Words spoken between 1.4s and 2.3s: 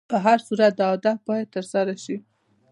تر سره شي.